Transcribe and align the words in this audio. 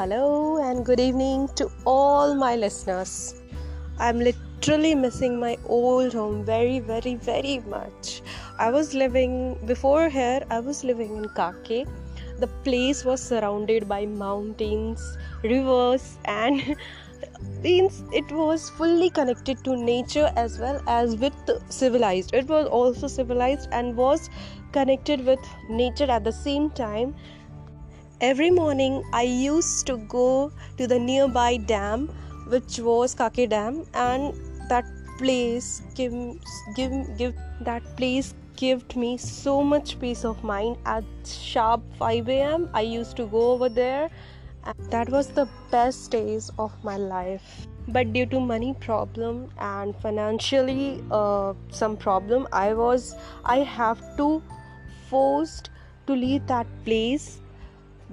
Hello 0.00 0.56
and 0.56 0.82
good 0.82 0.98
evening 0.98 1.46
to 1.56 1.70
all 1.84 2.34
my 2.34 2.56
listeners. 2.56 3.42
I'm 3.98 4.18
literally 4.18 4.94
missing 4.94 5.38
my 5.38 5.58
old 5.66 6.14
home 6.14 6.42
very, 6.42 6.78
very, 6.80 7.16
very 7.16 7.58
much. 7.68 8.22
I 8.58 8.70
was 8.70 8.94
living 8.94 9.58
before 9.66 10.08
here, 10.08 10.40
I 10.48 10.60
was 10.60 10.84
living 10.84 11.18
in 11.18 11.26
Kake. 11.36 11.86
The 12.38 12.46
place 12.64 13.04
was 13.04 13.22
surrounded 13.22 13.90
by 13.90 14.06
mountains, 14.06 15.18
rivers, 15.42 16.16
and 16.24 16.76
means 17.62 18.02
it 18.10 18.32
was 18.32 18.70
fully 18.70 19.10
connected 19.10 19.62
to 19.64 19.76
nature 19.76 20.32
as 20.34 20.58
well 20.58 20.80
as 20.86 21.16
with 21.16 21.34
civilized. 21.68 22.32
It 22.32 22.48
was 22.48 22.66
also 22.68 23.06
civilized 23.06 23.68
and 23.70 23.94
was 23.94 24.30
connected 24.72 25.26
with 25.26 25.40
nature 25.68 26.10
at 26.10 26.24
the 26.24 26.32
same 26.32 26.70
time 26.70 27.14
Every 28.20 28.50
morning, 28.50 29.02
I 29.14 29.22
used 29.22 29.86
to 29.86 29.96
go 29.96 30.52
to 30.76 30.86
the 30.86 30.98
nearby 30.98 31.56
dam, 31.56 32.08
which 32.48 32.78
was 32.78 33.14
Kake 33.14 33.48
Dam, 33.48 33.86
and 33.94 34.34
that 34.68 34.84
place 35.16 35.80
give, 35.94 36.12
give, 36.76 36.92
give 37.16 37.34
that 37.62 37.82
place 37.96 38.34
gave 38.56 38.94
me 38.94 39.16
so 39.16 39.62
much 39.62 39.98
peace 39.98 40.26
of 40.26 40.44
mind. 40.44 40.76
At 40.84 41.04
sharp 41.24 41.80
5 41.98 42.28
a.m., 42.28 42.68
I 42.74 42.82
used 42.82 43.16
to 43.16 43.24
go 43.24 43.52
over 43.52 43.70
there. 43.70 44.10
That 44.90 45.08
was 45.08 45.28
the 45.28 45.48
best 45.70 46.10
days 46.10 46.50
of 46.58 46.72
my 46.84 46.98
life. 46.98 47.66
But 47.88 48.12
due 48.12 48.26
to 48.26 48.38
money 48.38 48.74
problem 48.80 49.50
and 49.58 49.96
financially 49.96 51.02
uh, 51.10 51.54
some 51.70 51.96
problem, 51.96 52.46
I 52.52 52.74
was 52.74 53.14
I 53.46 53.60
have 53.60 54.02
to 54.18 54.42
forced 55.08 55.70
to 56.06 56.12
leave 56.12 56.46
that 56.48 56.66
place 56.84 57.40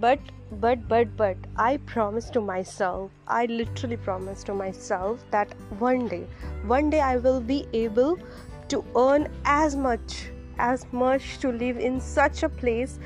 but 0.00 0.18
but 0.60 0.86
but 0.88 1.16
but 1.16 1.36
i 1.56 1.76
promised 1.78 2.32
to 2.32 2.40
myself 2.40 3.10
i 3.28 3.46
literally 3.46 3.96
promised 3.96 4.46
to 4.46 4.54
myself 4.54 5.24
that 5.30 5.54
one 5.78 6.06
day 6.08 6.26
one 6.66 6.90
day 6.90 7.00
i 7.00 7.16
will 7.16 7.40
be 7.40 7.66
able 7.72 8.18
to 8.68 8.84
earn 8.96 9.28
as 9.44 9.76
much 9.76 10.30
as 10.58 10.86
much 10.92 11.38
to 11.38 11.50
live 11.50 11.78
in 11.78 12.00
such 12.00 12.42
a 12.42 12.48
place 12.48 12.98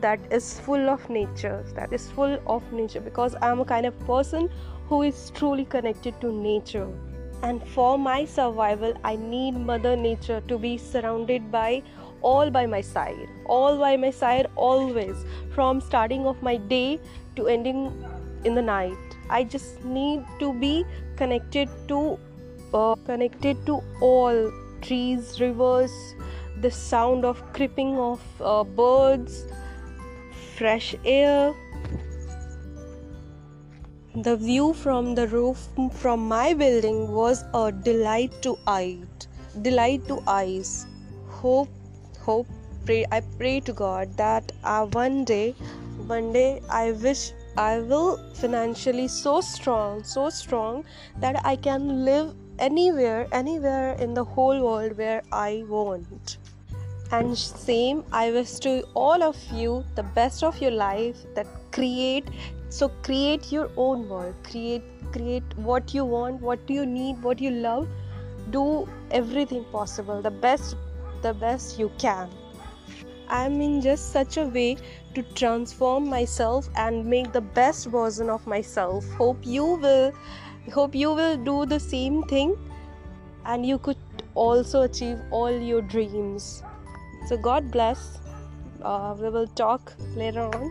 that 0.00 0.20
is 0.32 0.58
full 0.60 0.88
of 0.88 1.08
nature 1.10 1.64
that 1.74 1.92
is 1.92 2.10
full 2.10 2.38
of 2.46 2.72
nature. 2.72 3.00
Because 3.00 3.34
i'm 3.42 3.60
a 3.60 3.64
kind 3.64 3.86
of 3.86 3.98
person 4.00 4.48
who 4.88 5.02
is 5.02 5.30
truly 5.30 5.64
connected 5.64 6.20
to 6.20 6.32
nature 6.32 6.88
and 7.42 7.66
for 7.68 7.98
my 7.98 8.24
survival 8.24 8.94
i 9.04 9.16
need 9.16 9.52
mother 9.72 9.96
nature 9.96 10.40
to 10.48 10.58
be 10.58 10.76
surrounded 10.78 11.50
by 11.50 11.82
all 12.22 12.50
by 12.50 12.66
my 12.66 12.80
side 12.80 13.28
all 13.46 13.78
by 13.78 13.96
my 13.96 14.10
side 14.10 14.46
always. 14.56 15.24
From 15.54 15.80
starting 15.80 16.26
of 16.26 16.42
my 16.42 16.56
day 16.56 17.00
to 17.36 17.48
ending 17.48 17.80
in 18.44 18.54
the 18.54 18.62
night. 18.62 19.16
I 19.30 19.44
just 19.44 19.84
need 19.84 20.24
to 20.38 20.52
be 20.54 20.84
connected 21.16 21.68
to 21.88 22.18
uh, 22.74 22.94
connected 23.06 23.64
to 23.66 23.82
all 24.00 24.52
trees 24.80 25.40
rivers 25.40 25.92
the 26.60 26.70
sound 26.70 27.24
of 27.24 27.42
creeping 27.52 27.98
of 27.98 28.20
uh, 28.40 28.64
birds 28.64 29.44
fresh 30.56 30.94
air 31.04 31.54
the 34.14 34.36
view 34.36 34.72
from 34.74 35.14
the 35.14 35.26
roof 35.28 35.68
from 35.92 36.28
my 36.28 36.52
building 36.52 37.10
was 37.12 37.44
a 37.54 37.72
delight 37.72 38.30
to 38.42 38.58
eyes 38.66 39.06
delight 39.60 40.06
to 40.08 40.22
eyes. 40.26 40.86
Hope 41.28 41.68
hope 42.18 42.46
pray 42.86 43.04
i 43.10 43.20
pray 43.38 43.58
to 43.60 43.72
god 43.72 44.16
that 44.16 44.52
uh, 44.64 44.86
one 44.86 45.24
day 45.24 45.54
one 46.06 46.32
day 46.32 46.60
i 46.70 46.92
wish 46.92 47.32
i 47.56 47.78
will 47.80 48.18
financially 48.34 49.06
so 49.08 49.40
strong 49.40 50.02
so 50.04 50.28
strong 50.30 50.84
that 51.18 51.40
i 51.44 51.54
can 51.56 52.04
live 52.04 52.34
anywhere 52.58 53.26
anywhere 53.32 53.92
in 53.94 54.14
the 54.14 54.24
whole 54.24 54.62
world 54.62 54.96
where 54.96 55.22
i 55.32 55.64
want. 55.68 56.38
And 57.10 57.36
same 57.36 58.04
i 58.12 58.30
wish 58.30 58.52
to 58.60 58.82
all 58.94 59.22
of 59.22 59.36
you 59.52 59.84
the 59.96 60.02
best 60.02 60.42
of 60.42 60.60
your 60.60 60.70
life 60.70 61.16
that 61.34 61.46
create 61.72 62.24
so 62.78 62.88
create 63.08 63.50
your 63.56 63.68
own 63.76 64.08
world 64.08 64.34
create 64.50 64.82
create 65.16 65.58
what 65.70 65.94
you 65.98 66.04
want 66.04 66.40
what 66.50 66.70
you 66.76 66.86
need 66.86 67.22
what 67.22 67.44
you 67.48 67.50
love 67.50 67.88
do 68.50 68.64
everything 69.10 69.64
possible 69.76 70.22
the 70.22 70.36
best 70.46 70.76
the 71.22 71.32
best 71.32 71.78
you 71.78 71.90
can. 71.98 72.28
I 73.28 73.46
am 73.46 73.60
in 73.62 73.80
just 73.80 74.12
such 74.12 74.36
a 74.36 74.44
way 74.44 74.76
to 75.14 75.22
transform 75.34 76.08
myself 76.08 76.68
and 76.76 77.06
make 77.06 77.32
the 77.32 77.40
best 77.40 77.86
version 77.86 78.28
of 78.28 78.46
myself. 78.46 79.08
Hope 79.12 79.38
you 79.42 79.64
will 79.64 80.12
hope 80.72 80.94
you 80.94 81.12
will 81.12 81.36
do 81.36 81.64
the 81.66 81.80
same 81.80 82.22
thing 82.24 82.56
and 83.46 83.66
you 83.66 83.78
could 83.78 83.96
also 84.34 84.82
achieve 84.82 85.18
all 85.30 85.50
your 85.50 85.82
dreams. 85.82 86.62
So 87.26 87.36
God 87.36 87.70
bless. 87.70 88.18
Uh, 88.82 89.16
we 89.18 89.28
will 89.30 89.46
talk 89.46 89.92
later 90.16 90.42
on. 90.42 90.70